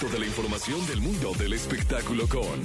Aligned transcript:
Toda 0.00 0.18
la 0.18 0.26
información 0.26 0.84
del 0.86 1.00
mundo 1.00 1.32
del 1.34 1.54
espectáculo 1.54 2.28
con 2.28 2.62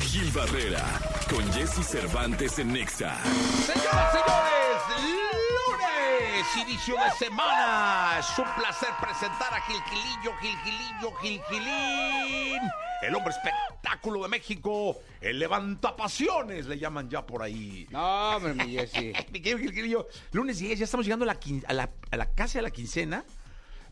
Gil 0.00 0.30
Barrera, 0.32 0.84
con 1.28 1.42
Jesse 1.52 1.84
Cervantes 1.84 2.58
en 2.60 2.72
Nexa. 2.72 3.16
Señoras, 3.66 4.12
señores, 4.12 5.16
lunes, 5.66 6.68
inicio 6.68 6.94
de 6.94 7.10
semana. 7.18 8.18
Es 8.20 8.38
un 8.38 8.44
placer 8.56 8.90
presentar 9.00 9.52
a 9.54 9.60
Gilquilillo, 9.62 10.32
Gilquilillo, 10.40 11.12
Gilquilín. 11.20 12.60
El 13.02 13.14
hombre 13.14 13.32
espectáculo 13.32 14.22
de 14.22 14.28
México, 14.28 15.00
el 15.20 15.38
levantapasiones, 15.38 16.66
le 16.66 16.78
llaman 16.78 17.08
ya 17.10 17.24
por 17.26 17.42
ahí. 17.42 17.86
No, 17.90 18.36
hombre, 18.36 18.54
mi 18.54 18.72
Jessy. 18.72 19.12
Mi 19.32 19.40
querido 19.40 19.58
Gilquilillo, 19.58 20.08
lunes 20.32 20.58
10, 20.58 20.78
ya 20.78 20.84
estamos 20.84 21.06
llegando 21.06 21.24
a 21.24 21.26
la, 21.26 21.40
quin- 21.40 21.64
a 21.66 21.72
la, 21.72 21.90
a 22.10 22.16
la 22.16 22.32
casi 22.34 22.58
a 22.58 22.62
la 22.62 22.70
quincena 22.70 23.24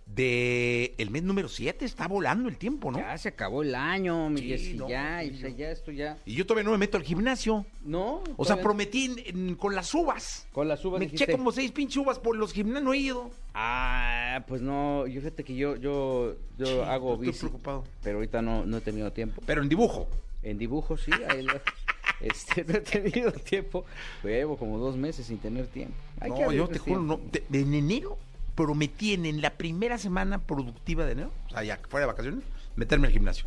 de 0.06 0.94
el 0.98 1.10
mes 1.10 1.22
número 1.24 1.48
7. 1.48 1.84
Está 1.84 2.06
volando 2.08 2.48
el 2.48 2.56
tiempo, 2.56 2.90
¿no? 2.90 2.98
Ya 2.98 3.18
se 3.18 3.28
acabó 3.28 3.62
el 3.62 3.74
año, 3.74 4.30
mi 4.30 4.40
Sí, 4.56 4.74
no, 4.74 4.88
ya, 4.88 5.20
sí, 5.22 5.30
o 5.34 5.36
sea, 5.38 5.48
yo- 5.50 5.56
ya 5.56 5.70
esto 5.70 5.90
ya. 5.92 6.18
Y 6.24 6.34
yo 6.34 6.46
todavía 6.46 6.64
no 6.64 6.70
me 6.72 6.78
meto 6.78 6.96
al 6.96 7.02
gimnasio. 7.02 7.66
No. 7.84 8.22
O 8.36 8.44
sea, 8.44 8.60
prometí 8.60 9.06
en- 9.26 9.38
en- 9.48 9.54
con 9.56 9.74
las 9.74 9.92
uvas. 9.94 10.46
Con 10.52 10.68
las 10.68 10.84
uvas 10.84 11.00
Me 11.00 11.06
dijiste- 11.06 11.24
eché 11.24 11.32
como 11.32 11.52
seis 11.52 11.72
pinches 11.72 11.96
uvas 11.98 12.18
por 12.18 12.36
los 12.36 12.52
gimnasios, 12.52 12.84
no 12.84 12.92
he 12.94 12.98
ido. 12.98 13.30
Ah, 13.54 14.44
pues 14.48 14.62
no, 14.62 15.06
yo 15.06 15.20
fíjate 15.20 15.42
que 15.44 15.54
yo, 15.56 15.76
yo, 15.76 16.36
yo 16.58 16.66
Sí, 16.66 16.78
hago 16.86 17.12
estoy 17.14 17.26
bici. 17.28 17.38
preocupado. 17.40 17.84
Pero 18.02 18.18
ahorita 18.18 18.42
no, 18.42 18.64
no 18.64 18.76
he 18.78 18.80
tenido 18.80 19.12
tiempo. 19.12 19.42
Pero 19.44 19.62
en 19.62 19.68
dibujo. 19.68 20.06
En 20.42 20.58
dibujo, 20.58 20.96
sí, 20.96 21.10
ahí 21.28 21.42
lo- 21.42 21.52
este, 22.20 22.64
no 22.64 22.74
he 22.74 22.80
tenido 22.80 23.32
tiempo. 23.32 23.84
Llevo 24.22 24.56
como 24.56 24.78
dos 24.78 24.96
meses 24.96 25.26
sin 25.26 25.38
tener 25.38 25.66
tiempo. 25.66 25.94
Hay 26.20 26.30
que 26.32 26.40
no, 26.42 26.52
yo 26.52 26.68
te 26.68 26.78
juro, 26.78 27.02
no. 27.02 27.20
de- 27.32 27.44
en 27.60 27.74
enero 27.74 28.16
prometí 28.56 29.14
en, 29.14 29.40
la 29.40 29.50
primera 29.50 29.98
semana 29.98 30.38
productiva 30.38 31.04
de 31.04 31.12
enero, 31.12 31.32
o 31.46 31.50
sea, 31.50 31.62
ya 31.62 31.78
fuera 31.88 32.06
de 32.06 32.12
vacaciones, 32.12 32.44
meterme 32.74 33.06
al 33.06 33.12
gimnasio. 33.12 33.46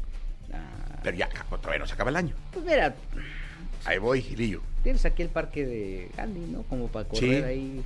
Ah, 0.54 1.00
Pero 1.04 1.18
ya, 1.18 1.28
todavía 1.50 1.80
no 1.80 1.88
se 1.88 1.94
acaba 1.94 2.10
el 2.12 2.16
año. 2.16 2.36
pues 2.54 2.64
mira, 2.64 2.96
Ahí 3.86 3.98
voy, 3.98 4.22
Gilillo. 4.22 4.62
tienes 4.84 5.06
aquí 5.06 5.22
el 5.24 5.30
parque 5.30 5.66
de 5.66 6.12
Gandhi, 6.16 6.40
¿no? 6.52 6.64
Como 6.64 6.88
para 6.88 7.08
correr 7.08 7.44
Sí. 7.44 7.44
ahí. 7.44 7.84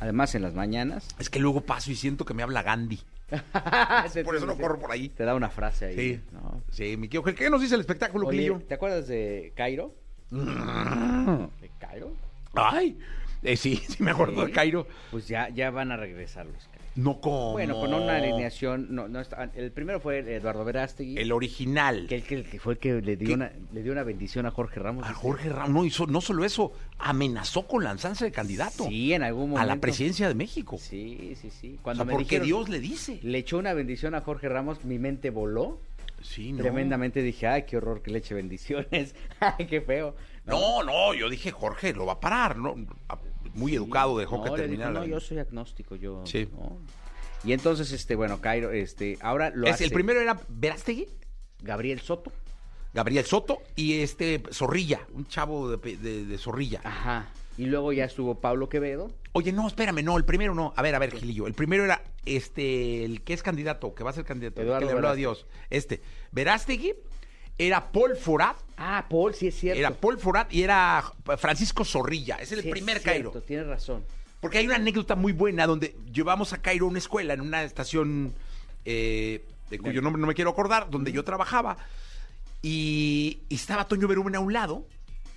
Además, 0.00 0.34
en 0.34 0.42
las 0.42 0.54
mañanas. 0.54 1.08
Es 1.18 1.30
que 1.30 1.38
luego 1.38 1.60
paso 1.60 1.90
y 1.90 1.94
siento 1.96 2.24
que 2.24 2.34
me 2.34 2.42
habla 2.42 2.62
Gandhi. 2.62 3.00
Por 4.24 4.36
eso 4.36 4.46
no 4.46 4.56
corro 4.56 4.78
por 4.78 4.92
ahí. 4.92 5.08
Te 5.08 5.24
da 5.24 5.34
una 5.34 5.48
frase 5.50 5.86
ahí. 5.86 5.96
Sí. 5.96 6.20
¿no? 6.32 6.62
Sí, 6.70 6.96
mi 6.96 7.08
querido, 7.08 7.34
¿qué 7.34 7.50
nos 7.50 7.60
dice 7.60 7.74
el 7.74 7.80
espectáculo, 7.80 8.26
Oye, 8.28 8.38
Gilillo? 8.38 8.60
¿te 8.68 8.74
acuerdas 8.74 9.08
de 9.08 9.52
Cairo? 9.56 9.94
¿De 10.30 11.70
Cairo? 11.78 12.12
Ay, 12.54 12.98
eh, 13.44 13.56
sí, 13.56 13.76
sí 13.88 14.02
me 14.02 14.10
acuerdo 14.10 14.40
Sí. 14.42 14.46
de 14.48 14.52
Cairo. 14.52 14.86
Pues 15.10 15.28
ya, 15.28 15.48
ya 15.50 15.70
van 15.70 15.92
a 15.92 15.96
regresar 15.96 16.46
los 16.46 16.56
Cairo. 16.66 16.84
No 16.96 17.20
como. 17.20 17.52
Bueno, 17.52 17.74
con 17.80 17.92
una 17.92 18.16
alineación. 18.18 18.86
No, 18.94 19.08
no 19.08 19.20
está- 19.20 19.50
el 19.56 19.72
primero 19.72 19.98
fue 19.98 20.18
Eduardo 20.36 20.64
Verástegui. 20.64 21.18
El 21.18 21.32
original. 21.32 22.06
que, 22.08 22.14
el 22.16 22.22
que- 22.22 22.60
fue 22.60 22.74
el 22.74 22.78
que 22.78 23.02
le 23.02 23.16
dio, 23.16 23.28
¿Qué? 23.28 23.34
una, 23.34 23.50
le 23.72 23.82
dio 23.82 23.90
una 23.90 24.04
bendición 24.04 24.46
a 24.46 24.52
Jorge 24.52 24.78
Ramos. 24.78 25.04
A 25.04 25.12
Jorge 25.12 25.48
Ramos, 25.48 25.70
no 25.70 25.84
hizo, 25.84 26.06
no 26.06 26.20
solo 26.20 26.44
eso, 26.44 26.72
amenazó 26.98 27.66
con 27.66 27.82
lanzarse 27.82 28.26
de 28.26 28.30
candidato 28.32 28.84
Sí, 28.86 29.12
en 29.12 29.24
algún 29.24 29.50
momento. 29.50 29.60
a 29.62 29.66
la 29.66 29.80
presidencia 29.80 30.28
de 30.28 30.34
México. 30.36 30.78
Sí, 30.78 31.34
sí, 31.40 31.50
sí. 31.50 31.76
O 31.80 31.82
Cuando 31.82 32.04
sea, 32.04 32.06
me 32.06 32.12
porque 32.12 32.38
dijeron- 32.40 32.46
Dios 32.46 32.68
le 32.68 32.78
dice. 32.78 33.18
le 33.24 33.38
echó 33.38 33.58
una 33.58 33.72
bendición 33.74 34.14
a 34.14 34.20
Jorge 34.20 34.48
Ramos, 34.48 34.84
mi 34.84 35.00
mente 35.00 35.30
voló. 35.30 35.80
Sí, 36.22 36.52
no. 36.52 36.58
Tremendamente 36.62 37.22
dije, 37.22 37.48
ay, 37.48 37.64
qué 37.64 37.76
horror 37.76 38.02
que 38.02 38.10
le 38.12 38.18
eche 38.18 38.34
bendiciones. 38.34 39.14
ay, 39.40 39.66
qué 39.66 39.80
feo. 39.80 40.14
No, 40.46 40.82
no, 40.84 41.12
yo 41.12 41.28
dije, 41.28 41.50
Jorge, 41.50 41.92
lo 41.92 42.06
va 42.06 42.14
a 42.14 42.20
parar, 42.20 42.56
¿no? 42.56 42.76
Muy 43.54 43.74
educado 43.74 44.18
dejó 44.18 44.36
No, 44.38 44.42
que 44.44 44.50
dijo, 44.50 44.56
terminara. 44.62 44.90
no, 44.92 45.04
yo 45.06 45.20
soy 45.20 45.38
agnóstico, 45.38 45.96
yo. 45.96 46.22
Sí. 46.26 46.48
no". 46.52 46.78
Y 47.44 47.52
entonces, 47.52 47.92
este, 47.92 48.14
bueno, 48.14 48.40
Cairo, 48.40 48.70
este, 48.70 49.18
ahora 49.20 49.50
lo 49.54 49.66
Es, 49.66 49.74
hace 49.74 49.84
el 49.84 49.90
primero 49.92 50.20
era 50.20 50.40
Verástegui, 50.48 51.08
Gabriel 51.62 52.00
Soto. 52.00 52.32
Gabriel 52.94 53.24
Soto 53.24 53.58
y 53.76 54.00
este 54.00 54.42
Zorrilla, 54.52 55.00
un 55.12 55.26
chavo 55.26 55.76
de, 55.76 55.96
de- 55.96 56.24
de 56.26 56.38
Zorrilla. 56.38 56.80
Ajá. 56.84 57.28
Y 57.58 57.66
luego 57.66 57.92
ya 57.92 58.04
estuvo 58.04 58.40
Pablo 58.40 58.68
Quevedo. 58.68 59.10
Oye, 59.32 59.52
no, 59.52 59.66
espérame, 59.66 60.02
no, 60.04 60.16
el 60.16 60.24
primero 60.24 60.54
no. 60.54 60.72
A 60.76 60.82
ver, 60.82 60.94
a 60.94 60.98
ver, 60.98 61.12
Gilillo. 61.12 61.46
El 61.46 61.54
primero 61.54 61.84
era 61.84 62.02
este, 62.24 63.04
el 63.04 63.22
que 63.22 63.32
es 63.34 63.42
candidato, 63.42 63.94
que 63.94 64.02
va 64.04 64.10
a 64.10 64.12
ser 64.12 64.24
candidato, 64.24 64.60
Eduardo 64.62 64.80
que 64.80 64.92
le 64.92 64.96
habló 64.96 65.08
a. 65.08 65.14
Dios. 65.14 65.46
Este, 65.70 66.00
Verástegui, 66.32 66.94
era 67.58 67.90
Paul 67.92 68.16
Forat, 68.16 68.56
Ah, 68.76 69.06
Paul, 69.08 69.34
sí 69.34 69.46
es 69.48 69.54
cierto. 69.58 69.78
era 69.78 69.90
Paul 69.92 70.18
Forat 70.18 70.52
y 70.52 70.62
era 70.64 71.04
Francisco 71.38 71.84
Zorrilla. 71.84 72.36
Es 72.36 72.50
el 72.52 72.62
Sí 72.62 72.68
es 72.68 72.72
primer 72.72 72.98
cierto, 73.00 73.30
Cairo. 73.30 73.42
Tienes 73.46 73.66
razón. 73.68 74.04
Porque 74.40 74.58
hay 74.58 74.66
una 74.66 74.76
anécdota 74.76 75.14
muy 75.14 75.32
buena 75.32 75.66
donde 75.66 75.94
llevamos 76.12 76.52
a 76.52 76.58
Cairo 76.60 76.86
a 76.86 76.88
una 76.88 76.98
escuela, 76.98 77.34
en 77.34 77.40
una 77.40 77.62
estación 77.62 78.34
eh, 78.84 79.44
de 79.70 79.78
cuyo 79.78 80.02
nombre 80.02 80.20
no 80.20 80.26
me 80.26 80.34
quiero 80.34 80.50
acordar, 80.50 80.90
donde 80.90 81.12
yo 81.12 81.22
trabajaba. 81.24 81.76
Y, 82.62 83.40
y 83.48 83.54
estaba 83.54 83.86
Toño 83.86 84.08
Berumen 84.08 84.34
a 84.36 84.40
un 84.40 84.52
lado, 84.52 84.86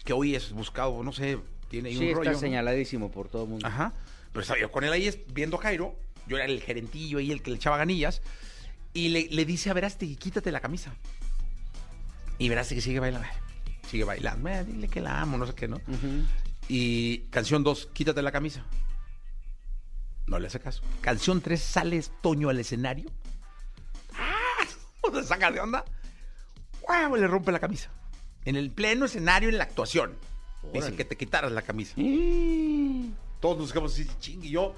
que 0.04 0.14
hoy 0.14 0.36
es 0.36 0.52
buscado, 0.52 1.04
no 1.04 1.12
sé, 1.14 1.38
tiene 1.70 1.90
ahí 1.90 1.98
Sí, 1.98 2.08
un 2.10 2.16
rollo. 2.16 2.22
está 2.24 2.32
¿no? 2.34 2.40
señaladísimo 2.40 3.12
por 3.12 3.30
todo 3.30 3.44
el 3.44 3.50
mundo. 3.50 3.68
Ajá. 3.68 3.94
Pero 4.32 4.42
estaba 4.42 4.60
yo 4.60 4.72
con 4.72 4.84
él 4.84 4.92
ahí 4.94 5.26
viendo 5.34 5.58
a 5.58 5.60
Cairo. 5.60 5.96
Yo 6.28 6.38
era 6.38 6.46
el 6.46 6.62
gerentillo 6.62 7.20
ahí, 7.20 7.32
el 7.32 7.42
que 7.42 7.52
le 7.52 7.58
echaba 7.58 7.78
ganillas. 7.78 8.22
Y 8.94 9.10
le, 9.10 9.28
le 9.30 9.46
dice 9.46 9.70
a 9.70 9.74
Verástegui, 9.74 10.16
quítate 10.16 10.52
la 10.52 10.60
camisa. 10.60 10.94
Y 12.40 12.50
Verástegui 12.50 12.81
sigue 12.81 13.00
bailando. 13.00 13.28
Sigue 13.90 14.03
bailando. 14.03 14.50
"Eh, 14.50 14.64
dile 14.66 14.88
que 14.88 15.02
la 15.02 15.22
amo, 15.22 15.38
no 15.38 15.46
sé 15.48 15.53
qué, 15.56 15.68
¿no? 15.68 15.81
Y 16.70 17.20
canción 17.30 17.64
2, 17.64 17.90
quítate 17.94 18.22
la 18.22 18.31
camisa. 18.31 18.64
No 20.28 20.40
le 20.40 20.48
hace 20.48 20.59
caso. 20.59 20.81
Canción 21.02 21.42
3, 21.42 21.62
sales 21.62 22.12
Toño 22.22 22.50
al 22.50 22.59
escenario. 22.59 23.09
¡Ah! 24.14 24.66
Se 25.14 25.24
saca 25.24 25.50
de 25.52 25.59
onda. 25.62 25.86
¡Guau! 26.81 27.16
Le 27.16 27.28
rompe 27.28 27.52
la 27.52 27.59
camisa. 27.59 27.90
En 28.44 28.56
el 28.58 28.72
pleno 28.72 29.06
escenario, 29.06 29.50
en 29.50 29.58
la 29.58 29.64
actuación. 29.64 30.18
Dice 30.74 30.80
Órale. 30.88 30.96
que 30.98 31.06
te 31.06 31.16
quitaras 31.16 31.52
la 31.52 31.62
camisa. 31.62 31.96
Todos 33.40 33.58
nos 33.58 33.72
quedamos 33.72 33.94
así, 33.94 34.06
ching. 34.19 34.44
Y 34.44 34.50
yo, 34.50 34.75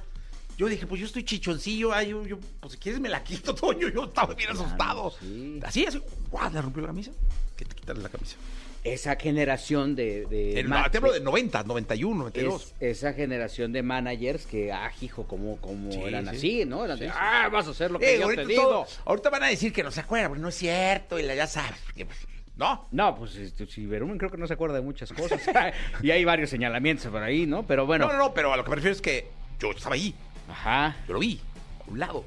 yo 0.60 0.68
dije, 0.68 0.86
pues 0.86 1.00
yo 1.00 1.08
estoy 1.08 1.24
chichoncillo. 1.24 1.94
Ay, 1.94 2.10
yo, 2.10 2.26
yo, 2.28 2.38
pues 2.60 2.74
si 2.74 2.78
quieres 2.80 3.00
me 3.00 3.08
la 3.10 3.24
quito, 3.24 3.56
Toño. 3.56 3.88
Yo 3.90 4.04
estaba 4.04 4.34
bien 4.36 4.50
Claro, 4.52 4.66
asustado. 4.66 5.12
sí. 5.20 5.60
Así, 5.64 5.86
así. 5.86 6.02
¡Guau! 6.30 6.52
Le 6.52 6.62
rompió 6.62 6.82
la 6.82 6.88
camisa. 6.90 7.12
Que 7.56 7.64
te 7.66 7.74
quitaras 7.76 8.04
la 8.04 8.10
camisa. 8.10 8.36
Esa 8.84 9.16
generación 9.18 9.96
de... 9.96 10.64
ma- 10.68 10.90
te 10.92 10.98
hablo 11.00 11.12
de 11.12 11.20
90, 11.22 11.64
91, 11.64 12.18
92. 12.18 12.64
es- 12.64 12.74
esa 12.98 13.14
generación 13.14 13.72
de 13.74 13.84
managers 13.84 14.46
que, 14.46 14.72
ah, 14.72 14.92
hijo, 15.02 15.24
como, 15.28 15.58
como 15.58 15.92
Sí, 15.92 16.02
eran 16.04 16.26
sí. 16.30 16.36
así, 16.36 16.66
¿no? 16.66 16.86
Eran 16.86 16.98
Sí, 16.98 17.04
de, 17.06 17.10
sí. 17.10 17.16
ah, 17.18 17.50
vas 17.52 17.68
a 17.68 17.72
hacer 17.72 17.92
lo 17.92 18.00
que 18.00 18.16
Eh, 18.16 18.18
yo 18.20 18.24
ahorita, 18.26 18.42
te 18.44 18.48
digo. 18.48 18.62
todo- 18.64 18.88
ahorita 19.06 19.30
van 19.30 19.44
a 19.44 19.48
decir 19.48 19.74
que 19.74 19.84
no 19.84 19.92
se 19.92 20.00
acuerdan, 20.02 20.30
porque 20.32 20.42
no 20.42 20.48
es 20.50 20.56
cierto, 20.56 21.20
y 21.20 21.24
la- 21.24 21.36
ya 21.36 21.48
sabes. 21.48 21.78
porque, 21.86 22.06
pues, 22.06 22.18
no. 22.56 22.88
No, 22.92 23.16
pues 23.16 23.36
este, 23.36 23.66
si 23.68 23.86
Verumen 23.86 24.18
creo 24.18 24.32
que 24.32 24.38
no 24.38 24.48
se 24.48 24.54
acuerda 24.54 24.76
de 24.76 24.82
muchas 24.82 25.12
cosas. 25.14 25.42
y 26.04 26.12
hay 26.12 26.24
varios 26.26 26.50
señalamientos 26.50 27.08
por 27.08 27.22
ahí, 27.24 27.46
¿no? 27.46 27.64
Pero 27.68 27.86
bueno. 27.86 28.08
No, 28.08 28.14
no, 28.14 28.20
no, 28.20 28.34
pero 28.34 28.54
a 28.54 28.58
lo 28.58 28.64
que 28.64 28.70
me 28.70 28.76
refiero 28.78 28.94
es 28.96 29.02
que 29.02 29.28
yo 29.60 29.72
estaba 29.72 29.96
ahí, 29.96 30.16
Ajá, 30.50 30.98
yo 31.08 31.14
lo 31.14 31.20
vi, 31.20 31.40
a 31.88 31.92
un 31.92 32.00
lado. 32.00 32.26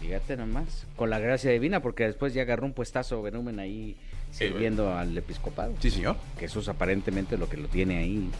fíjate 0.00 0.36
nomás. 0.36 0.86
Con 0.96 1.10
la 1.10 1.18
gracia 1.18 1.50
divina, 1.50 1.80
porque 1.80 2.04
después 2.04 2.32
ya 2.34 2.42
agarró 2.42 2.66
un 2.66 2.72
puestazo 2.72 3.22
Verumen 3.22 3.58
ahí 3.58 3.96
sirviendo 4.30 4.94
al 4.94 5.16
episcopado. 5.16 5.74
Sí, 5.80 5.90
señor. 5.90 6.16
Que 6.38 6.44
eso 6.46 6.60
es 6.60 6.68
aparentemente 6.68 7.36
lo 7.38 7.48
que 7.48 7.56
lo 7.56 7.68
tiene 7.68 7.98
ahí. 7.98 8.30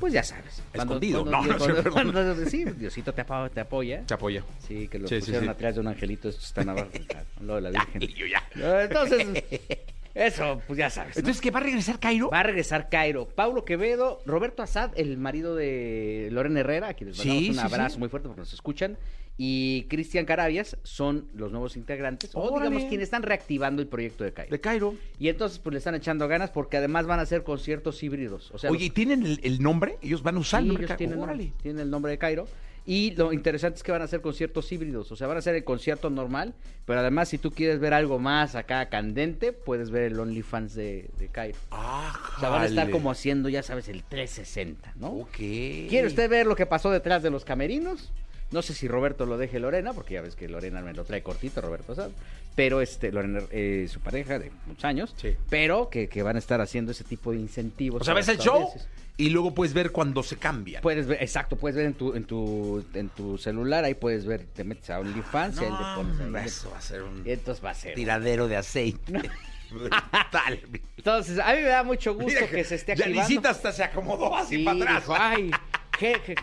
Pues 0.00 0.12
ya 0.12 0.22
sabes. 0.24 0.62
Escondido. 0.72 1.24
No, 1.24 1.44
no, 1.44 1.56
cuando- 1.92 2.46
sí, 2.46 2.64
Diosito 2.64 3.12
te, 3.14 3.22
apo- 3.24 3.48
te 3.50 3.60
apoya. 3.60 4.02
Te 4.06 4.14
apoya. 4.14 4.42
Sí, 4.66 4.88
que 4.88 4.98
lo 4.98 5.06
Sí, 5.08 5.16
pusieron 5.18 5.44
sí. 5.44 5.50
atrás 5.50 5.74
de 5.76 5.80
un 5.80 5.86
angelito, 5.88 6.28
estos 6.28 6.44
están 6.46 6.68
abajo, 6.68 6.88
lo 7.40 7.54
de 7.56 7.60
la 7.60 7.70
Ya, 7.72 7.84
Virgen. 7.84 8.00
Lillo, 8.00 8.26
ya. 8.26 8.82
Entonces, 8.82 9.26
eso, 10.14 10.60
pues 10.66 10.78
ya 10.78 10.90
sabes. 10.90 11.16
¿no? 11.16 11.20
Entonces, 11.20 11.40
¿que 11.40 11.50
va 11.50 11.60
a 11.60 11.62
regresar 11.62 11.98
Cairo? 11.98 12.30
Va 12.30 12.40
a 12.40 12.42
regresar 12.44 12.88
Cairo. 12.88 13.26
Paulo 13.28 13.64
Quevedo, 13.64 14.20
Roberto 14.26 14.62
Azad, 14.62 14.90
el 14.96 15.16
marido 15.18 15.54
de 15.56 16.28
Loren 16.32 16.56
Herrera, 16.56 16.88
a 16.88 16.94
quienes 16.94 17.16
Sí, 17.16 17.28
mandamos 17.28 17.48
un 17.48 17.54
sí, 17.54 17.60
abrazo 17.74 17.94
sí. 17.94 17.98
muy 18.00 18.08
fuerte 18.08 18.28
porque 18.28 18.40
nos 18.40 18.52
escuchan. 18.52 18.98
Y 19.38 19.84
Cristian 19.84 20.26
Carabias 20.26 20.76
son 20.82 21.26
los 21.34 21.50
nuevos 21.52 21.76
integrantes, 21.78 22.30
o 22.34 22.54
digamos 22.58 22.84
quienes 22.84 23.04
están 23.04 23.22
reactivando 23.22 23.80
el 23.80 23.88
proyecto 23.88 24.24
de 24.24 24.32
Cairo. 24.34 24.50
De 24.50 24.60
Cairo. 24.60 24.94
Y 25.18 25.28
entonces 25.30 25.58
pues 25.58 25.72
le 25.72 25.78
están 25.78 25.94
echando 25.94 26.28
ganas 26.28 26.50
porque 26.50 26.76
además 26.76 27.06
van 27.06 27.18
a 27.18 27.22
hacer 27.22 27.42
conciertos 27.42 28.02
híbridos. 28.02 28.50
O 28.52 28.58
sea, 28.58 28.70
Oye, 28.70 28.84
¿y 28.84 28.90
tienen 28.90 29.24
el, 29.24 29.40
el 29.42 29.62
nombre? 29.62 29.96
Ellos 30.02 30.22
van 30.22 30.36
a 30.36 30.40
usar 30.40 30.60
el 30.60 30.68
nombre. 30.68 30.84
ellos 30.84 30.90
de 30.90 30.96
tienen, 30.98 31.16
Cairo. 31.16 31.26
nombre, 31.26 31.44
Órale. 31.46 31.62
tienen 31.62 31.80
el 31.80 31.90
nombre 31.90 32.12
de 32.12 32.18
Cairo. 32.18 32.46
Y 32.84 33.12
lo 33.12 33.32
interesante 33.32 33.76
es 33.76 33.82
que 33.82 33.92
van 33.92 34.02
a 34.02 34.06
hacer 34.06 34.20
conciertos 34.20 34.70
híbridos. 34.72 35.12
O 35.12 35.16
sea, 35.16 35.26
van 35.28 35.36
a 35.36 35.38
hacer 35.38 35.54
el 35.54 35.64
concierto 35.64 36.10
normal, 36.10 36.54
pero 36.84 37.00
además 37.00 37.28
si 37.28 37.38
tú 37.38 37.52
quieres 37.52 37.78
ver 37.78 37.94
algo 37.94 38.18
más 38.18 38.54
acá 38.54 38.88
candente, 38.88 39.52
puedes 39.52 39.90
ver 39.90 40.04
el 40.04 40.18
OnlyFans 40.18 40.74
de, 40.74 41.08
de 41.18 41.28
Cairo. 41.28 41.58
Ah, 41.70 42.12
O 42.36 42.40
sea, 42.40 42.48
van 42.48 42.62
a 42.62 42.66
estar 42.66 42.90
como 42.90 43.10
haciendo, 43.10 43.48
ya 43.48 43.62
sabes, 43.62 43.88
el 43.88 44.02
360, 44.02 44.94
¿no? 44.96 45.08
Ok. 45.08 45.36
¿Quiere 45.36 46.06
usted 46.06 46.28
ver 46.28 46.46
lo 46.46 46.56
que 46.56 46.66
pasó 46.66 46.90
detrás 46.90 47.22
de 47.22 47.30
los 47.30 47.44
camerinos? 47.44 48.12
No 48.52 48.62
sé 48.62 48.74
si 48.74 48.86
Roberto 48.86 49.26
lo 49.26 49.38
deje 49.38 49.58
Lorena, 49.58 49.92
porque 49.92 50.14
ya 50.14 50.20
ves 50.22 50.36
que 50.36 50.48
Lorena 50.48 50.80
me 50.82 50.92
lo 50.92 51.04
trae 51.04 51.22
cortito, 51.22 51.60
Roberto 51.60 51.94
Sad. 51.94 52.10
Pero 52.54 52.80
este, 52.82 53.10
Lorena, 53.10 53.40
eh, 53.50 53.86
su 53.90 54.00
pareja 54.00 54.38
de 54.38 54.50
muchos 54.66 54.84
años. 54.84 55.14
Sí. 55.16 55.34
Pero 55.48 55.88
que, 55.88 56.08
que 56.08 56.22
van 56.22 56.36
a 56.36 56.38
estar 56.38 56.60
haciendo 56.60 56.92
ese 56.92 57.02
tipo 57.04 57.32
de 57.32 57.38
incentivos. 57.38 58.02
O 58.02 58.04
sea, 58.04 58.12
ves 58.14 58.28
el 58.28 58.38
show 58.38 58.68
y 59.16 59.30
luego 59.30 59.54
puedes 59.54 59.72
ver 59.72 59.90
cuando 59.90 60.22
se 60.22 60.36
cambian. 60.36 60.82
Puedes 60.82 61.06
ver, 61.06 61.22
exacto, 61.22 61.56
puedes 61.56 61.76
ver 61.76 61.86
en 61.86 61.94
tu, 61.94 62.14
en 62.14 62.24
tu, 62.24 62.84
en 62.92 63.08
tu 63.08 63.38
celular, 63.38 63.84
ahí 63.84 63.94
puedes 63.94 64.26
ver, 64.26 64.44
te 64.52 64.64
metes 64.64 64.90
a 64.90 65.00
OnlyFans 65.00 65.60
y 65.60 65.64
ahí 65.64 65.70
le 65.70 65.76
pones 65.96 66.20
ahí. 66.42 66.46
eso 66.46 66.70
va 66.70 66.78
a 66.78 66.82
ser 66.82 67.02
un 67.02 67.22
entonces 67.24 67.64
va 67.64 67.70
a 67.70 67.74
ser. 67.74 67.94
tiradero 67.94 68.48
de 68.48 68.56
aceite. 68.56 69.12
Brutal. 69.70 70.60
Entonces, 70.98 71.38
a 71.38 71.48
mí 71.54 71.60
me 71.62 71.68
da 71.68 71.82
mucho 71.82 72.12
gusto 72.14 72.28
Mira 72.28 72.46
que 72.46 72.62
se 72.64 72.74
esté 72.74 72.94
ya 72.94 73.04
activando. 73.04 73.28
Licita 73.30 73.50
hasta 73.50 73.72
se 73.72 73.82
acomodó 73.82 74.36
así 74.36 74.56
Sí, 74.58 74.64
para 74.64 74.76
atrás. 74.78 75.00
dijo, 75.02 75.16
ay, 75.18 75.50
¿qué, 75.98 76.20
qué- 76.26 76.34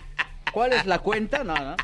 cuál 0.51 0.73
es 0.73 0.88
la 0.88 0.97
cuenta? 1.00 1.44
No, 1.44 1.53
no. 1.55 1.75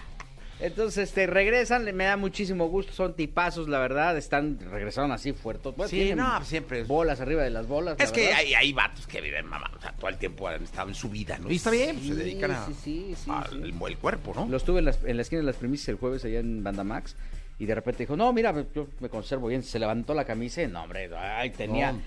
Entonces, 0.60 1.10
este, 1.10 1.28
regresan, 1.28 1.84
le- 1.86 1.92
me 1.94 2.06
da 2.06 2.16
muchísimo 2.16 2.68
gusto, 2.70 2.94
son 2.94 3.14
tipazos, 3.14 3.68
la 3.68 3.80
verdad, 3.80 4.18
están, 4.18 4.58
regresaron 4.72 5.12
así 5.12 5.34
fuertes. 5.34 5.76
Bueno, 5.76 5.90
Sí, 5.90 6.14
no, 6.16 6.44
siempre 6.46 6.82
es- 6.82 6.88
Bolas 6.88 7.20
arriba 7.20 7.44
de 7.44 7.50
las 7.50 7.68
bolas. 7.68 7.98
Es 8.00 8.10
la 8.10 8.16
que 8.16 8.34
hay, 8.34 8.54
hay 8.54 8.72
vatos 8.74 9.06
que 9.06 9.20
viven, 9.20 9.46
mamá, 9.48 9.70
o 9.78 9.82
sea, 9.82 9.92
todo 9.94 10.10
el 10.10 10.18
tiempo 10.18 10.48
han 10.48 10.64
estado 10.64 10.88
en 10.88 10.96
su 10.96 11.10
vida, 11.10 11.38
¿no? 11.40 11.52
Y 11.52 11.58
está 11.58 11.72
bien, 11.72 11.96
pues, 11.98 12.08
se 12.08 12.16
dedican 12.16 12.52
a, 12.52 12.66
sí, 12.68 12.74
sí, 12.82 13.16
sí, 13.22 13.30
al 13.32 13.50
sí. 13.50 13.74
el 13.86 13.98
cuerpo, 13.98 14.34
¿no? 14.34 14.48
Los 14.48 14.64
tuve 14.64 14.80
en, 14.80 14.86
las- 14.86 15.04
en 15.04 15.18
la 15.18 15.22
esquina 15.24 15.42
de 15.42 15.46
las 15.48 15.58
primicias 15.58 15.90
el 15.90 15.96
jueves 15.96 16.24
allá 16.24 16.40
en 16.40 16.64
Bandamax 16.64 17.16
y 17.60 17.66
de 17.66 17.76
repente 17.76 18.04
dijo, 18.04 18.16
no, 18.16 18.32
mira, 18.32 18.54
yo 18.74 18.88
me 19.02 19.10
conservo 19.10 19.48
bien. 19.48 19.62
Se 19.64 19.78
levantó 19.80 20.14
la 20.14 20.24
camisa 20.26 20.62
y 20.64 20.68
no, 20.68 20.84
hombre, 20.84 21.10
ay, 21.18 21.50
tenía... 21.52 21.92
No. 21.92 22.00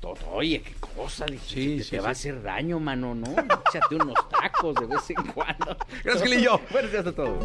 todo, 0.00 0.16
oye, 0.32 0.62
qué 0.62 0.74
cosa, 0.96 1.26
dije, 1.26 1.44
Sí, 1.44 1.76
te, 1.78 1.84
sí, 1.84 1.90
te 1.90 2.00
va 2.00 2.08
a 2.08 2.12
hacer 2.12 2.40
daño, 2.42 2.78
mano, 2.78 3.14
¿no? 3.16 3.26
Échate 3.30 3.96
unos 3.96 4.28
tacos 4.28 4.74
de 4.76 4.86
vez 4.86 5.10
en 5.10 5.32
cuando. 5.32 5.76
Gracias, 6.04 6.22
Gilillo. 6.28 6.60
Buenos 6.70 6.92
días 6.92 7.06
a 7.06 7.12
todos. 7.12 7.44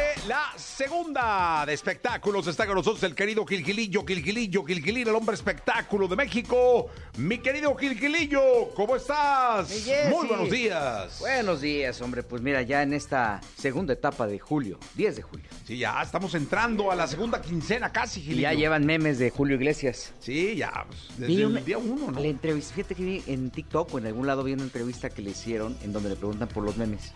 la 0.27 0.51
segunda 0.55 1.63
de 1.65 1.73
espectáculos. 1.73 2.45
Está 2.47 2.65
con 2.67 2.75
nosotros 2.75 3.01
el 3.03 3.15
querido 3.15 3.45
Gilgilillo, 3.45 4.03
Gilgilillo, 4.05 4.63
Gilgilín, 4.63 5.07
el 5.07 5.15
hombre 5.15 5.35
espectáculo 5.35 6.07
de 6.07 6.15
México. 6.15 6.87
Mi 7.17 7.39
querido 7.39 7.75
Gilgilillo, 7.75 8.69
¿cómo 8.75 8.95
estás? 8.95 9.69
Muy 10.11 10.27
buenos 10.27 10.49
días. 10.51 11.19
Buenos 11.19 11.61
días, 11.61 11.99
hombre. 12.01 12.23
Pues 12.23 12.41
mira, 12.41 12.61
ya 12.61 12.83
en 12.83 12.93
esta 12.93 13.41
segunda 13.57 13.93
etapa 13.93 14.27
de 14.27 14.37
julio, 14.39 14.77
10 14.95 15.15
de 15.15 15.21
julio. 15.23 15.45
Sí, 15.65 15.77
ya 15.77 16.01
estamos 16.01 16.35
entrando 16.35 16.91
a 16.91 16.95
la 16.95 17.07
segunda 17.07 17.41
quincena 17.41 17.91
casi, 17.91 18.19
Y 18.19 18.23
Gilillo. 18.23 18.41
ya 18.43 18.53
llevan 18.53 18.85
memes 18.85 19.17
de 19.17 19.31
Julio 19.31 19.55
Iglesias. 19.55 20.13
Sí, 20.19 20.55
ya, 20.55 20.85
pues, 20.87 20.99
desde 21.17 21.27
Vi 21.27 21.41
el 21.41 21.65
día 21.65 21.77
uno, 21.77 22.11
¿no? 22.11 22.19
La 22.19 22.27
entrevista, 22.27 22.75
fíjate 22.75 22.95
que 22.95 23.03
vi 23.03 23.23
en 23.27 23.49
TikTok 23.49 23.93
o 23.93 23.97
en 23.97 24.05
algún 24.05 24.27
lado 24.27 24.43
vi 24.43 24.53
una 24.53 24.63
entrevista 24.63 25.09
que 25.09 25.21
le 25.21 25.31
hicieron 25.31 25.75
en 25.83 25.93
donde 25.93 26.09
le 26.09 26.15
preguntan 26.15 26.47
por 26.47 26.63
los 26.63 26.77
memes. 26.77 27.13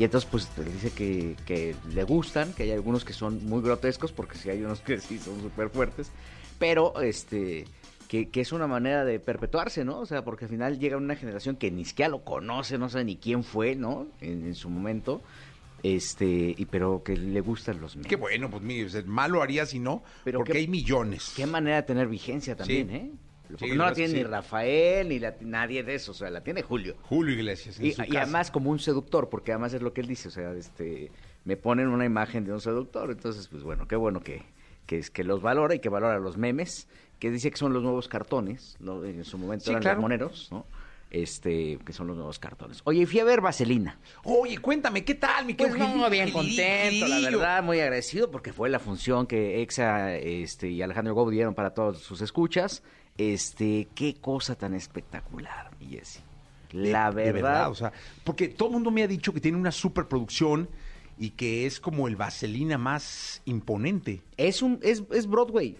Y 0.00 0.04
entonces 0.04 0.30
pues 0.30 0.48
le 0.56 0.64
dice 0.72 0.90
que, 0.92 1.36
que 1.44 1.76
le 1.92 2.04
gustan, 2.04 2.54
que 2.54 2.62
hay 2.62 2.70
algunos 2.70 3.04
que 3.04 3.12
son 3.12 3.44
muy 3.44 3.60
grotescos, 3.60 4.12
porque 4.12 4.38
sí 4.38 4.48
hay 4.48 4.62
unos 4.64 4.80
que 4.80 4.98
sí 4.98 5.18
son 5.18 5.38
súper 5.42 5.68
fuertes, 5.68 6.10
pero 6.58 6.98
este 7.02 7.66
que, 8.08 8.30
que 8.30 8.40
es 8.40 8.50
una 8.52 8.66
manera 8.66 9.04
de 9.04 9.20
perpetuarse, 9.20 9.84
¿no? 9.84 9.98
O 10.00 10.06
sea, 10.06 10.24
porque 10.24 10.46
al 10.46 10.50
final 10.50 10.78
llega 10.78 10.96
una 10.96 11.16
generación 11.16 11.56
que 11.56 11.70
ni 11.70 11.84
siquiera 11.84 12.08
lo 12.08 12.24
conoce, 12.24 12.78
no 12.78 12.88
sabe 12.88 13.04
ni 13.04 13.16
quién 13.16 13.44
fue, 13.44 13.76
¿no? 13.76 14.06
En, 14.22 14.46
en 14.46 14.54
su 14.54 14.70
momento, 14.70 15.20
este, 15.82 16.54
y 16.56 16.64
pero 16.64 17.02
que 17.04 17.16
le 17.18 17.40
gustan 17.42 17.78
los 17.82 17.94
memes. 17.96 18.08
Qué 18.08 18.16
bueno, 18.16 18.48
pues 18.50 18.62
mire, 18.62 19.02
malo 19.02 19.42
haría 19.42 19.66
si 19.66 19.78
no, 19.80 20.02
Pero 20.24 20.38
porque 20.38 20.52
qué- 20.52 20.58
hay 20.60 20.66
millones. 20.68 21.34
Qué 21.36 21.44
manera 21.46 21.76
de 21.76 21.82
tener 21.82 22.08
vigencia 22.08 22.56
también, 22.56 22.88
Sí. 22.88 22.94
¿eh? 22.96 23.10
Porque 23.58 23.72
Sí, 23.72 23.78
no 23.78 23.84
la 23.86 23.92
tiene 23.92 24.14
ni. 24.14 24.22
Rafael, 24.24 25.08
ni 25.08 25.18
la- 25.18 25.36
nadie 25.40 25.82
de 25.82 25.94
eso, 25.94 26.12
o 26.12 26.14
sea, 26.14 26.30
la 26.30 26.42
tiene 26.42 26.62
Julio. 26.62 26.96
Julio 27.02 27.34
Iglesias. 27.34 27.78
en 27.78 27.86
Y, 27.86 27.92
su 27.92 28.02
y 28.02 28.06
casa. 28.08 28.22
además 28.22 28.50
como 28.50 28.70
un 28.70 28.78
seductor, 28.78 29.28
porque 29.28 29.52
además 29.52 29.74
es 29.74 29.82
lo 29.82 29.92
que 29.92 30.00
él 30.00 30.06
dice, 30.06 30.28
o 30.28 30.30
sea, 30.30 30.52
este, 30.52 31.10
me 31.44 31.56
ponen 31.56 31.88
una 31.88 32.04
imagen 32.04 32.44
de 32.44 32.52
un 32.52 32.60
seductor, 32.60 33.10
entonces, 33.10 33.48
pues 33.48 33.62
bueno, 33.62 33.86
qué 33.88 33.96
bueno 33.96 34.20
que, 34.20 34.42
que, 34.86 34.98
es, 34.98 35.10
que 35.10 35.24
los 35.24 35.40
valora 35.42 35.74
y 35.74 35.78
que 35.80 35.88
valora 35.88 36.18
los 36.18 36.36
memes, 36.36 36.88
que 37.18 37.30
dice 37.30 37.50
que 37.50 37.56
son 37.56 37.72
los 37.72 37.82
nuevos 37.82 38.08
cartones, 38.08 38.76
¿no? 38.80 39.04
en 39.04 39.24
su 39.24 39.36
momento 39.38 39.64
Sí, 39.66 39.70
eran 39.70 39.82
claro. 39.82 39.96
los 39.96 40.02
moneros, 40.02 40.48
¿no? 40.50 40.66
Este, 41.10 41.76
que 41.84 41.92
son 41.92 42.06
los 42.06 42.16
nuevos 42.16 42.38
cartones. 42.38 42.82
Oye, 42.84 43.04
fui 43.04 43.18
a 43.18 43.24
ver 43.24 43.40
Vaselina. 43.40 43.98
Oye, 44.22 44.58
cuéntame, 44.58 45.04
¿qué 45.04 45.16
tal, 45.16 45.44
mi 45.44 45.54
Pues 45.54 45.74
querido 45.74 45.96
no, 45.96 46.08
bien 46.08 46.30
contento, 46.30 47.08
la 47.08 47.18
verdad, 47.18 47.64
muy 47.64 47.80
agradecido 47.80 48.30
porque 48.30 48.52
fue 48.52 48.68
la 48.70 48.78
función 48.78 49.26
que 49.26 49.60
Exa 49.60 50.14
este, 50.14 50.68
y 50.70 50.82
Alejandro 50.82 51.14
Gobo 51.14 51.30
dieron 51.30 51.52
para 51.54 51.70
todos 51.74 51.98
sus 51.98 52.20
escuchas. 52.20 52.84
Este, 53.20 53.88
qué 53.94 54.14
cosa 54.14 54.54
tan 54.54 54.74
espectacular. 54.74 55.70
De- 56.72 56.90
La 56.92 57.10
de 57.10 57.32
verdad, 57.32 57.70
o 57.70 57.74
sea, 57.74 57.92
porque 58.24 58.48
todo 58.48 58.68
el 58.68 58.74
mundo 58.74 58.90
me 58.90 59.02
ha 59.02 59.08
dicho 59.08 59.32
que 59.34 59.40
tiene 59.40 59.58
una 59.58 59.72
superproducción 59.72 60.68
y 61.18 61.30
que 61.30 61.66
es 61.66 61.80
como 61.80 62.08
el 62.08 62.16
Vaselina 62.16 62.78
más 62.78 63.42
imponente. 63.44 64.22
es 64.36 64.62
un 64.62 64.78
es, 64.82 65.02
es 65.12 65.26
Broadway. 65.26 65.76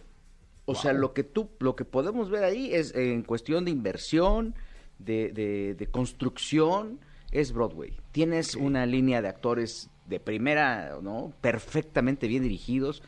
O 0.66 0.74
sea, 0.74 0.92
lo 0.92 1.14
que 1.14 1.24
tú 1.24 1.48
lo 1.60 1.74
que 1.76 1.84
podemos 1.84 2.28
ver 2.30 2.44
ahí 2.44 2.74
es 2.74 2.94
en 2.94 3.22
cuestión 3.22 3.64
de 3.64 3.70
inversión, 3.70 4.54
de, 4.98 5.32
de- 5.32 5.74
de 5.74 5.86
construcción, 5.86 7.00
es 7.32 7.52
Broadway. 7.52 7.96
Tienes 8.12 8.54
una 8.54 8.84
línea 8.86 9.22
de 9.22 9.28
actores 9.28 9.88
de 10.06 10.20
primera, 10.20 10.98
¿no? 11.02 11.32
Perfectamente 11.40 12.26
bien 12.28 12.42
dirigidos. 12.42 13.02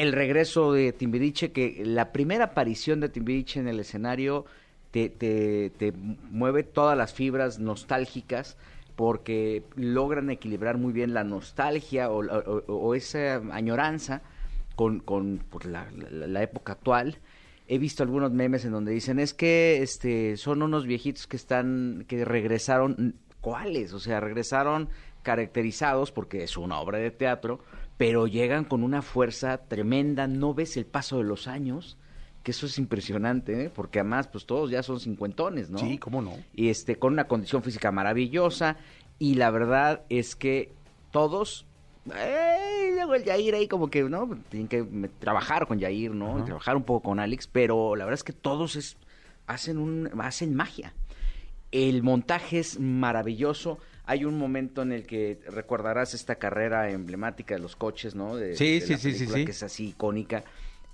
El 0.00 0.12
regreso 0.12 0.72
de 0.72 0.92
Timbiriche, 0.92 1.50
que 1.50 1.82
la 1.84 2.12
primera 2.12 2.44
aparición 2.44 3.00
de 3.00 3.08
Timbiriche 3.08 3.58
en 3.58 3.66
el 3.66 3.80
escenario 3.80 4.44
te, 4.92 5.08
te, 5.08 5.70
te 5.70 5.92
mueve 5.92 6.62
todas 6.62 6.96
las 6.96 7.12
fibras 7.12 7.58
nostálgicas 7.58 8.56
porque 8.94 9.64
logran 9.74 10.30
equilibrar 10.30 10.78
muy 10.78 10.92
bien 10.92 11.14
la 11.14 11.24
nostalgia 11.24 12.10
o, 12.10 12.94
esa 12.94 13.36
añoranza 13.52 14.22
con, 14.76 15.00
con 15.00 15.42
pues, 15.50 15.64
la, 15.66 15.90
la- 15.90 16.26
la 16.28 16.42
época 16.42 16.74
actual. 16.74 17.18
He 17.66 17.78
visto 17.78 18.04
algunos 18.04 18.30
memes 18.30 18.64
en 18.64 18.72
donde 18.72 18.92
dicen 18.92 19.18
es 19.18 19.34
que 19.34 19.82
este 19.82 20.36
son 20.36 20.62
unos 20.62 20.86
viejitos 20.86 21.26
que 21.26 21.36
están 21.36 22.04
que 22.06 22.24
regresaron 22.24 23.16
¿cuáles? 23.40 23.92
O 23.92 23.98
sea, 23.98 24.20
regresaron 24.20 24.88
caracterizados 25.22 26.12
porque 26.12 26.44
es 26.44 26.56
una 26.56 26.78
obra 26.80 26.98
de 26.98 27.10
teatro, 27.10 27.60
pero 27.98 28.28
llegan 28.28 28.64
con 28.64 28.84
una 28.84 29.02
fuerza 29.02 29.58
tremenda, 29.58 30.28
no 30.28 30.54
ves 30.54 30.76
el 30.76 30.86
paso 30.86 31.18
de 31.18 31.24
los 31.24 31.48
años, 31.48 31.98
que 32.44 32.52
eso 32.52 32.66
es 32.66 32.78
impresionante, 32.78 33.64
¿eh? 33.64 33.70
porque 33.74 33.98
además 33.98 34.28
pues 34.28 34.46
todos 34.46 34.70
ya 34.70 34.84
son 34.84 35.00
cincuentones, 35.00 35.68
¿no? 35.68 35.78
Sí, 35.78 35.98
cómo 35.98 36.22
no. 36.22 36.32
y 36.54 36.68
este 36.68 36.96
con 36.96 37.12
una 37.12 37.24
condición 37.24 37.62
física 37.62 37.90
maravillosa. 37.90 38.76
Y 39.18 39.34
la 39.34 39.50
verdad 39.50 40.02
es 40.08 40.36
que 40.36 40.72
todos 41.10 41.66
eh, 42.14 42.92
luego 42.94 43.16
el 43.16 43.24
Yair 43.24 43.56
ahí 43.56 43.66
como 43.66 43.90
que 43.90 44.04
no 44.04 44.30
tienen 44.48 44.68
que 44.68 45.10
trabajar 45.18 45.66
con 45.66 45.80
Yair 45.80 46.14
no 46.14 46.42
trabajar 46.44 46.76
un 46.76 46.84
poco 46.84 47.10
con 47.10 47.18
Alex 47.18 47.48
pero 47.48 47.96
la 47.96 48.04
verdad 48.04 48.20
es 48.20 48.24
que 48.24 48.32
todos 48.32 48.76
es, 48.76 48.96
hacen 49.48 49.76
un 49.76 50.08
hacen 50.20 50.54
magia. 50.54 50.94
El 51.72 52.02
montaje 52.02 52.60
es 52.60 52.78
maravilloso 52.78 53.78
hay 54.10 54.24
un 54.24 54.38
momento 54.38 54.80
en 54.82 54.90
el 54.92 55.06
que 55.06 55.38
recordarás 55.50 56.14
esta 56.14 56.36
carrera 56.36 56.90
emblemática 56.90 57.54
de 57.54 57.60
los 57.60 57.76
coches 57.76 58.14
no 58.14 58.36
de, 58.36 58.56
Sí, 58.56 58.80
de 58.80 58.86
sí, 58.86 58.92
la 58.94 58.98
sí, 58.98 59.12
sí, 59.12 59.26
sí. 59.26 59.44
que 59.44 59.50
es 59.52 59.62
así 59.62 59.88
icónica 59.90 60.44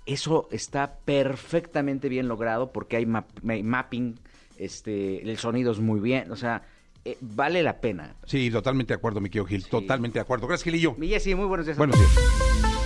eso 0.05 0.47
está 0.51 0.97
perfectamente 1.05 2.09
bien 2.09 2.27
logrado 2.27 2.71
porque 2.71 2.97
hay 2.97 3.05
map- 3.05 3.41
mapping 3.41 4.19
este 4.57 5.21
el 5.21 5.37
sonido 5.37 5.71
es 5.71 5.79
muy 5.79 5.99
bien 6.01 6.29
o 6.31 6.35
sea 6.35 6.63
eh, 7.05 7.17
vale 7.21 7.63
la 7.63 7.79
pena 7.79 8.15
Sí, 8.25 8.51
totalmente 8.51 8.93
de 8.93 8.97
acuerdo, 8.97 9.21
mi 9.21 9.29
querido 9.29 9.45
Gil. 9.45 9.65
Totalmente 9.67 10.17
de 10.17 10.21
acuerdo. 10.21 10.47
Gracias, 10.47 10.63
Gilillo. 10.63 10.95
Mi 10.97 11.07
Jessy, 11.07 11.35
muy 11.35 11.45
buenos 11.45 11.67
días 11.67 11.77
Buenos 11.77 11.97
días. 11.97 12.84